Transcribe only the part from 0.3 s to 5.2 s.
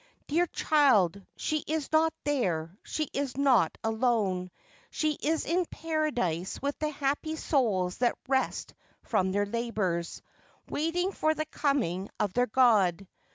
child, she is not there, she is not alone. She